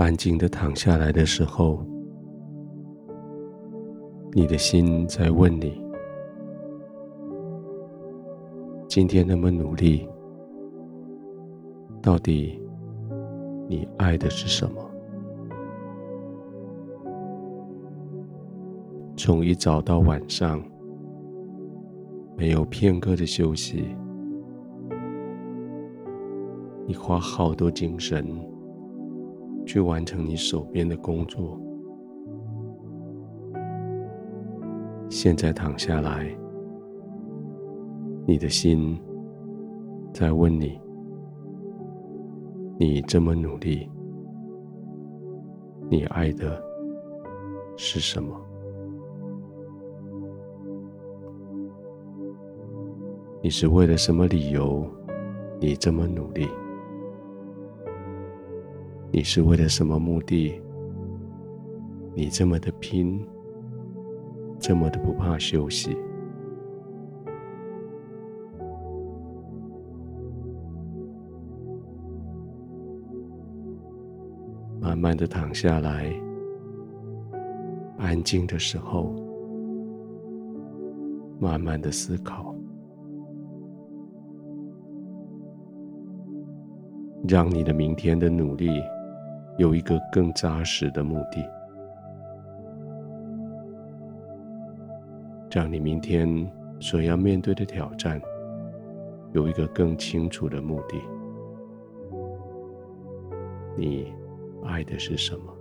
[0.00, 1.84] 安静的躺下来的时候，
[4.32, 5.78] 你的心在问你：
[8.88, 10.08] 今天那么努力，
[12.00, 12.58] 到底
[13.68, 14.90] 你爱的是什么？
[19.18, 20.62] 从一早到晚上，
[22.38, 23.84] 没有片刻的休息，
[26.86, 28.26] 你花好多精神
[29.70, 31.56] 去完成你手边的工作。
[35.08, 36.28] 现在躺下来，
[38.26, 39.00] 你的心
[40.12, 40.80] 在问你：
[42.80, 43.88] 你这么努力，
[45.88, 46.60] 你爱的
[47.76, 48.36] 是什么？
[53.40, 54.84] 你是为了什么理由，
[55.60, 56.48] 你这么努力？
[59.12, 60.60] 你是为了什么目的，
[62.14, 63.20] 你这么的拼？
[64.58, 65.96] 这么的不怕休息，
[74.78, 76.12] 慢慢的躺下来，
[77.96, 79.14] 安静的时候，
[81.38, 82.54] 慢慢的思考，
[87.26, 88.68] 让你的明天的努力
[89.60, 91.46] 有一个更扎实的目的。
[95.50, 98.18] 让你明天所要面对的挑战
[99.34, 100.96] 有一个更清楚的目的。
[103.76, 104.10] 你
[104.64, 105.54] 爱的是什么？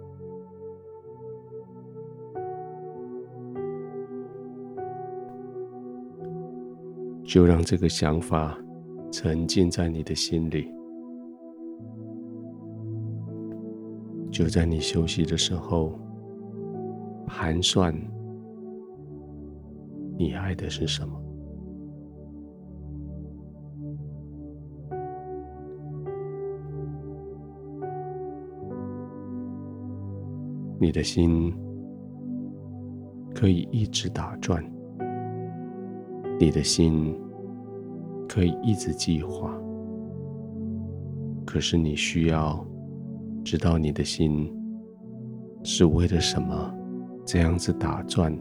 [7.26, 8.58] 就让这个想法
[9.12, 10.79] 沉浸在你的心里。
[14.40, 16.00] 就在你休息的时候，
[17.28, 17.94] 盘算。
[20.18, 21.22] 你爱的是什么？
[30.80, 31.54] 你的心
[33.36, 34.64] 可以一直打转，
[36.40, 37.14] 你的心
[38.26, 39.54] 可以一直计划。
[41.46, 42.66] 可是你需要
[43.50, 44.48] 知道，你的心
[45.64, 46.72] 是为了什么
[47.26, 48.32] 这样子打转。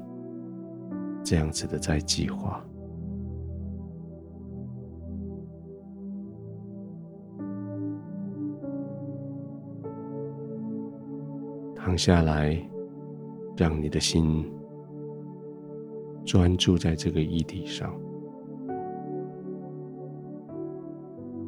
[1.25, 2.63] 这样子的在计划，
[11.75, 12.59] 躺下来，
[13.57, 14.45] 让你的心
[16.25, 17.95] 专注在这个议题上，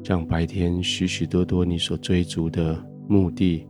[0.05, 2.77] 让白天许许多多你所追逐的
[3.11, 3.67] 目的、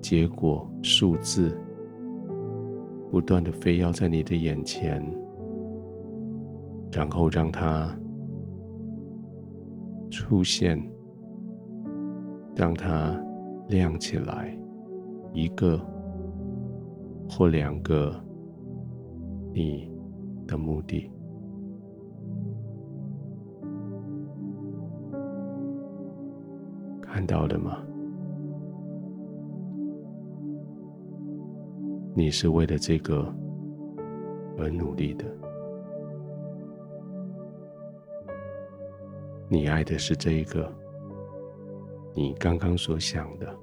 [0.00, 1.58] 结果、数字。
[3.10, 5.04] 不断的飞跃在你的眼前，
[6.90, 7.94] 然后让它
[10.10, 10.82] 出现，
[12.56, 13.14] 让它
[13.68, 14.58] 亮起来，
[15.34, 15.78] 一个
[17.28, 18.18] 或两个
[19.52, 19.92] 你
[20.46, 21.11] 的目的，
[27.12, 27.76] 看到了吗？
[32.14, 33.30] 你是为了这个
[34.56, 35.26] 而努力的，
[39.46, 40.72] 你爱的是这一个，
[42.14, 43.54] 你刚刚所想的。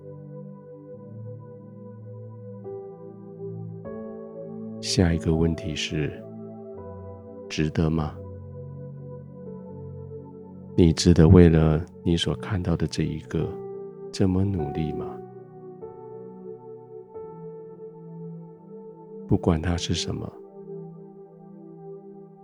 [4.80, 6.24] 下一个问题是：
[7.50, 8.16] 值得吗？
[10.82, 13.46] 你值得为了你所看到的这一个
[14.14, 15.06] 这么努力吗？
[19.28, 20.32] 不管它是什么，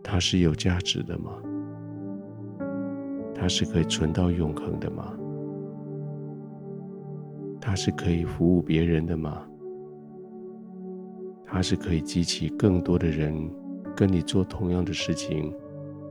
[0.04, 1.32] 它是有价值的吗？
[3.34, 5.18] 它是可以存到永恒的吗？
[7.62, 9.48] 它是可以服务别人的吗？
[11.46, 13.50] 它是可以激起更多的人
[13.96, 15.56] 跟你做同样的事情，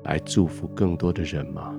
[0.05, 1.79] 来祝福更多的人吗？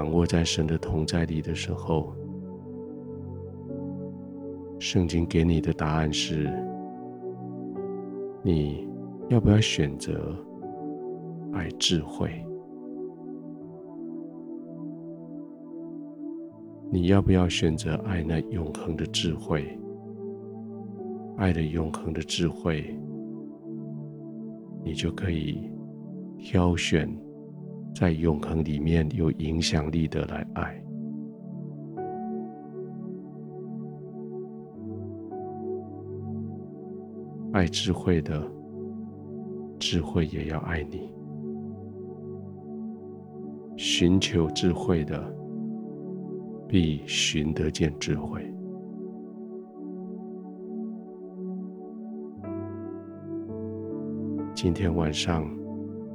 [0.00, 2.14] 躺卧在神的同在里的时候，
[4.78, 6.50] 圣经给你的答案是：
[8.42, 8.88] 你
[9.28, 10.34] 要不要选择
[11.52, 12.30] 爱智慧？
[16.90, 19.78] 你要不要选择爱那永恒的智慧？
[21.36, 22.98] 爱的永恒的智慧，
[24.82, 25.70] 你就可以
[26.38, 27.06] 挑选
[27.94, 30.82] 在永恒里面有影响力的来爱。
[37.52, 38.48] 爱智慧的，
[39.78, 41.12] 智慧也要爱你；
[43.76, 45.20] 寻求智慧的，
[46.68, 48.40] 必寻得见智慧。
[54.54, 55.44] 今天晚上，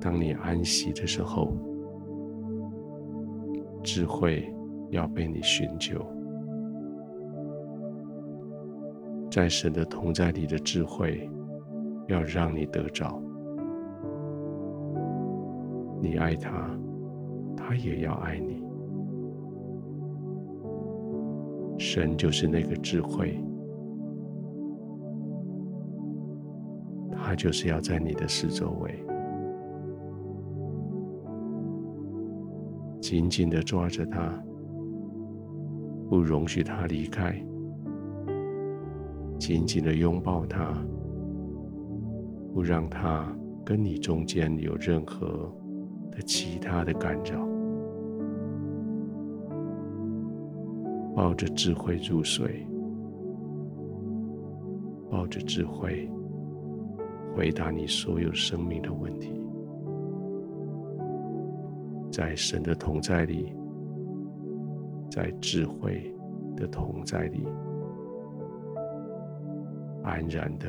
[0.06, 1.52] 当你安息的时候，
[3.82, 4.54] 智慧
[4.92, 6.06] 要被你寻求。
[9.32, 11.28] 在神的同在里的智慧，
[12.08, 13.20] 要让你得着。
[16.00, 16.70] 你爱他，
[17.58, 18.64] 他也要爱你。
[21.80, 23.44] 神就是那个智慧，
[27.12, 29.04] 他就是要在你的四周围，
[33.08, 34.34] 紧紧的抓着他，
[36.10, 37.40] 不容许他离开。
[39.38, 40.74] 紧紧的拥抱他，
[42.52, 43.32] 不让他
[43.64, 45.56] 跟你中间有任何
[46.12, 47.48] 的其他的干扰。
[51.16, 52.66] 抱着智慧入睡，
[55.12, 56.10] 抱着智慧
[57.36, 59.45] 回答你所有生命的问题，
[62.16, 63.54] 在神的同在里，
[65.12, 66.16] 在智慧
[66.56, 67.46] 的同在里。
[70.02, 70.66] 安然的、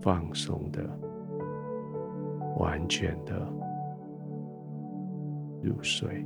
[0.00, 0.88] 放松的、
[2.58, 3.46] 完全的
[5.62, 6.24] 入睡。